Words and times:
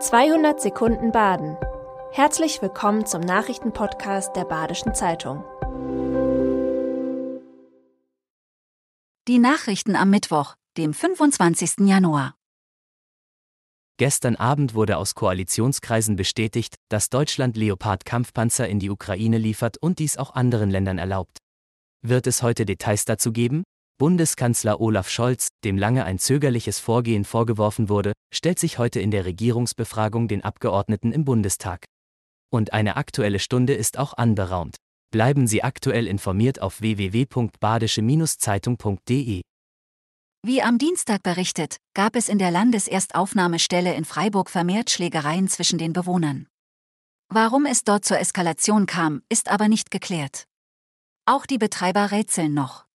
200 0.00 0.60
Sekunden 0.60 1.10
Baden. 1.10 1.56
Herzlich 2.12 2.62
willkommen 2.62 3.04
zum 3.04 3.20
Nachrichtenpodcast 3.20 4.36
der 4.36 4.44
Badischen 4.44 4.94
Zeitung. 4.94 5.42
Die 9.26 9.38
Nachrichten 9.40 9.96
am 9.96 10.10
Mittwoch, 10.10 10.54
dem 10.76 10.94
25. 10.94 11.88
Januar. 11.88 12.36
Gestern 13.96 14.36
Abend 14.36 14.74
wurde 14.74 14.98
aus 14.98 15.16
Koalitionskreisen 15.16 16.14
bestätigt, 16.14 16.76
dass 16.88 17.10
Deutschland 17.10 17.56
Leopard-Kampfpanzer 17.56 18.68
in 18.68 18.78
die 18.78 18.90
Ukraine 18.90 19.38
liefert 19.38 19.78
und 19.78 19.98
dies 19.98 20.16
auch 20.16 20.32
anderen 20.32 20.70
Ländern 20.70 20.98
erlaubt. 20.98 21.38
Wird 22.02 22.28
es 22.28 22.44
heute 22.44 22.66
Details 22.66 23.04
dazu 23.04 23.32
geben? 23.32 23.64
Bundeskanzler 23.98 24.80
Olaf 24.80 25.10
Scholz, 25.10 25.48
dem 25.64 25.76
lange 25.76 26.04
ein 26.04 26.20
zögerliches 26.20 26.78
Vorgehen 26.78 27.24
vorgeworfen 27.24 27.88
wurde, 27.88 28.12
stellt 28.32 28.60
sich 28.60 28.78
heute 28.78 29.00
in 29.00 29.10
der 29.10 29.24
Regierungsbefragung 29.24 30.28
den 30.28 30.44
Abgeordneten 30.44 31.10
im 31.12 31.24
Bundestag. 31.24 31.84
Und 32.50 32.72
eine 32.72 32.96
aktuelle 32.96 33.40
Stunde 33.40 33.74
ist 33.74 33.98
auch 33.98 34.14
anberaumt. 34.14 34.76
Bleiben 35.10 35.48
Sie 35.48 35.64
aktuell 35.64 36.06
informiert 36.06 36.62
auf 36.62 36.80
www.badische-zeitung.de. 36.80 39.40
Wie 40.46 40.62
am 40.62 40.78
Dienstag 40.78 41.24
berichtet, 41.24 41.78
gab 41.94 42.14
es 42.14 42.28
in 42.28 42.38
der 42.38 42.52
Landeserstaufnahmestelle 42.52 43.94
in 43.94 44.04
Freiburg 44.04 44.48
vermehrt 44.48 44.90
Schlägereien 44.90 45.48
zwischen 45.48 45.78
den 45.78 45.92
Bewohnern. 45.92 46.46
Warum 47.30 47.66
es 47.66 47.82
dort 47.82 48.04
zur 48.04 48.20
Eskalation 48.20 48.86
kam, 48.86 49.22
ist 49.28 49.50
aber 49.50 49.66
nicht 49.66 49.90
geklärt. 49.90 50.44
Auch 51.26 51.46
die 51.46 51.58
Betreiber 51.58 52.12
rätseln 52.12 52.54
noch. 52.54 52.87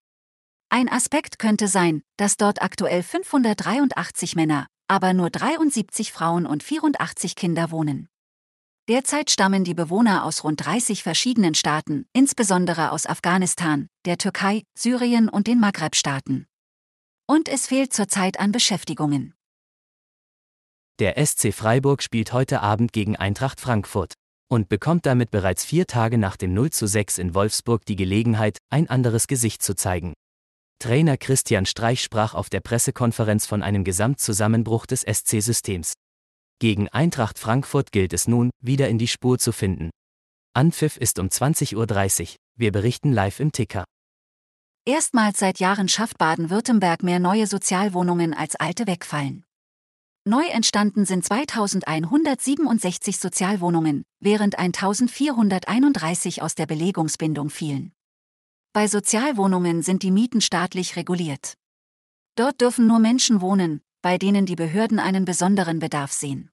Ein 0.76 0.90
Aspekt 0.90 1.38
könnte 1.38 1.68
sein, 1.68 2.02
dass 2.18 2.36
dort 2.36 2.63
aktuell 2.63 3.04
583 3.04 4.36
Männer, 4.36 4.66
aber 4.88 5.13
nur 5.13 5.30
73 5.30 6.12
Frauen 6.12 6.48
und 6.48 6.63
84 6.63 7.35
Kinder 7.35 7.70
wohnen. 7.70 8.10
Derzeit 8.90 9.29
stammen 9.29 9.66
die 9.66 9.76
Bewohner 9.76 10.26
aus 10.26 10.44
rund 10.44 10.66
30 10.66 11.04
verschiedenen 11.04 11.54
Staaten, 11.54 12.07
insbesondere 12.12 12.91
aus 12.91 13.05
Afghanistan, 13.05 13.88
der 14.05 14.18
Türkei, 14.18 14.63
Syrien 14.76 15.29
und 15.29 15.46
den 15.46 15.60
Maghreb-Staaten. 15.60 16.48
Und 17.27 17.49
es 17.49 17.68
fehlt 17.68 17.94
zurzeit 17.94 18.40
an 18.40 18.51
Beschäftigungen. 18.51 19.35
Der 20.98 21.24
SC 21.24 21.54
Freiburg 21.54 22.01
spielt 22.01 22.34
heute 22.34 22.62
Abend 22.62 22.94
gegen 22.94 23.16
Eintracht 23.16 23.62
Frankfurt 23.62 24.16
und 24.49 24.70
bekommt 24.70 25.05
damit 25.05 25.29
bereits 25.29 25.63
vier 25.63 25.85
Tage 25.85 26.18
nach 26.18 26.35
dem 26.35 26.55
0 26.55 26.71
zu 26.71 26.88
6 26.88 27.20
in 27.20 27.35
Wolfsburg 27.35 27.85
die 27.85 27.96
Gelegenheit, 27.96 28.57
ein 28.71 28.90
anderes 28.90 29.27
Gesicht 29.27 29.62
zu 29.62 29.76
zeigen. 29.76 30.13
Trainer 30.84 31.15
Christian 31.15 31.65
Streich 31.65 32.03
sprach 32.03 32.34
auf 32.34 32.49
der 32.49 32.59
Pressekonferenz 32.59 33.45
von 33.45 33.63
einem 33.63 33.85
Gesamtzusammenbruch 33.85 34.85
des 34.85 35.03
SC-Systems. 35.03 35.93
Gegen 36.59 36.89
Eintracht 36.89 37.39
Frankfurt 37.39 37.93
gilt 37.93 38.12
es 38.12 38.27
nun, 38.27 38.49
wieder 38.62 38.89
in 38.89 38.98
die 38.98 39.07
Spur 39.07 39.39
zu 39.39 39.54
finden. 39.54 39.91
Anpfiff 40.54 40.98
ist 40.98 41.20
um 41.20 41.27
20.30 41.27 41.77
Uhr. 41.77 41.87
Wir 42.57 42.73
berichten 42.73 43.13
live 43.13 43.39
im 43.39 43.54
Ticker. 43.54 43.85
Erstmals 44.85 45.39
seit 45.39 45.59
Jahren 45.59 45.87
schafft 45.87 46.17
Baden-Württemberg 46.17 47.01
mehr 47.01 47.20
neue 47.20 47.48
Sozialwohnungen 47.48 48.34
als 48.34 48.57
alte 48.57 48.85
wegfallen. 48.85 49.45
Neu 50.26 50.45
entstanden 50.48 51.05
sind 51.05 51.23
2167 51.23 53.20
Sozialwohnungen, 53.20 54.04
während 54.20 54.59
1431 54.59 56.41
aus 56.41 56.55
der 56.55 56.65
Belegungsbindung 56.65 57.49
fielen. 57.49 57.93
Bei 58.74 58.88
Sozialwohnungen 58.88 59.84
sind 59.84 60.02
die 60.02 60.10
Mieten 60.10 60.41
staatlich 60.41 60.96
reguliert. 60.96 61.54
Dort 62.35 62.60
dürfen 62.60 62.88
nur 62.88 62.98
Menschen 62.98 63.40
wohnen, 63.40 63.82
bei 64.02 64.18
denen 64.18 64.47
die 64.47 64.56
Behörden 64.56 64.97
einen 64.97 65.25
besonderen 65.25 65.78
Bedarf 65.78 66.12
sehen. 66.12 66.50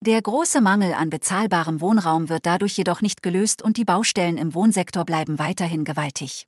Der 0.00 0.22
große 0.22 0.60
Mangel 0.60 0.94
an 0.94 1.10
bezahlbarem 1.10 1.80
Wohnraum 1.80 2.28
wird 2.28 2.46
dadurch 2.46 2.76
jedoch 2.76 3.02
nicht 3.02 3.24
gelöst 3.24 3.60
und 3.60 3.76
die 3.76 3.84
Baustellen 3.84 4.38
im 4.38 4.54
Wohnsektor 4.54 5.04
bleiben 5.04 5.40
weiterhin 5.40 5.82
gewaltig. 5.82 6.46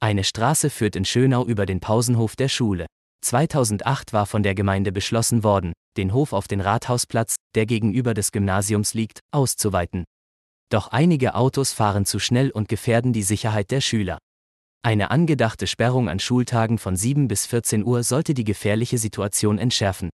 Eine 0.00 0.24
Straße 0.24 0.70
führt 0.70 0.96
in 0.96 1.04
Schönau 1.04 1.44
über 1.44 1.66
den 1.66 1.80
Pausenhof 1.80 2.36
der 2.36 2.48
Schule. 2.48 2.86
2008 3.22 4.14
war 4.14 4.24
von 4.24 4.44
der 4.44 4.54
Gemeinde 4.54 4.92
beschlossen 4.92 5.44
worden, 5.44 5.74
den 5.98 6.14
Hof 6.14 6.32
auf 6.32 6.48
den 6.48 6.62
Rathausplatz, 6.62 7.36
der 7.54 7.66
gegenüber 7.66 8.14
des 8.14 8.32
Gymnasiums 8.32 8.94
liegt, 8.94 9.20
auszuweiten. 9.30 10.04
Doch 10.68 10.88
einige 10.88 11.34
Autos 11.34 11.72
fahren 11.72 12.06
zu 12.06 12.18
schnell 12.18 12.50
und 12.50 12.68
gefährden 12.68 13.12
die 13.12 13.22
Sicherheit 13.22 13.70
der 13.70 13.80
Schüler. 13.80 14.18
Eine 14.82 15.10
angedachte 15.10 15.66
Sperrung 15.66 16.08
an 16.08 16.18
Schultagen 16.18 16.78
von 16.78 16.96
7 16.96 17.28
bis 17.28 17.46
14 17.46 17.84
Uhr 17.84 18.02
sollte 18.02 18.34
die 18.34 18.44
gefährliche 18.44 18.98
Situation 18.98 19.58
entschärfen. 19.58 20.10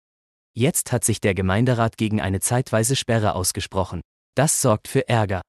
Jetzt 0.53 0.91
hat 0.91 1.03
sich 1.03 1.21
der 1.21 1.33
Gemeinderat 1.35 1.97
gegen 1.97 2.19
eine 2.19 2.39
zeitweise 2.39 2.95
Sperre 2.95 3.35
ausgesprochen. 3.35 4.01
Das 4.35 4.61
sorgt 4.61 4.87
für 4.87 5.07
Ärger. 5.07 5.41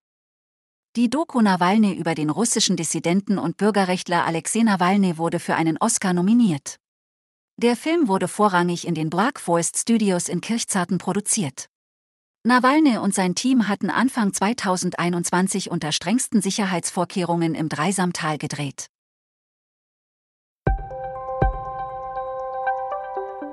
Die 0.96 1.10
Doku 1.10 1.40
Nawalny 1.40 1.94
über 1.94 2.14
den 2.14 2.30
russischen 2.30 2.76
Dissidenten 2.76 3.38
und 3.38 3.56
Bürgerrechtler 3.56 4.24
Alexei 4.24 4.60
Nawalny 4.60 5.16
wurde 5.16 5.38
für 5.38 5.54
einen 5.54 5.78
Oscar 5.78 6.12
nominiert. 6.12 6.76
Der 7.56 7.76
Film 7.76 8.08
wurde 8.08 8.28
vorrangig 8.28 8.86
in 8.86 8.94
den 8.94 9.10
Black 9.10 9.40
Forest 9.40 9.78
Studios 9.78 10.28
in 10.28 10.40
Kirchzarten 10.40 10.98
produziert. 10.98 11.66
Nawalny 12.48 12.96
und 12.96 13.14
sein 13.14 13.34
Team 13.34 13.68
hatten 13.68 13.90
Anfang 13.90 14.32
2021 14.32 15.70
unter 15.70 15.92
strengsten 15.92 16.40
Sicherheitsvorkehrungen 16.40 17.54
im 17.54 17.68
Dreisamtal 17.68 18.38
gedreht. 18.38 18.86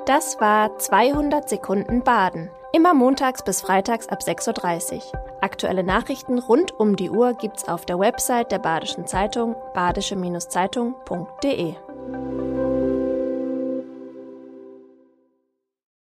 Das 0.05 0.39
war 0.39 0.77
200 0.77 1.49
Sekunden 1.49 2.05
Baden. 2.05 2.49
Immer 2.71 2.93
montags 2.93 3.43
bis 3.43 3.59
freitags 3.59 4.07
ab 4.07 4.19
6.30 4.25 4.93
Uhr. 4.93 5.01
Aktuelle 5.41 5.83
Nachrichten 5.83 6.39
rund 6.39 6.71
um 6.71 6.95
die 6.95 7.09
Uhr 7.09 7.33
gibt's 7.33 7.67
auf 7.67 7.85
der 7.85 7.99
Website 7.99 8.53
der 8.53 8.59
Badischen 8.59 9.07
Zeitung 9.07 9.57
badische-zeitung.de. 9.73 11.75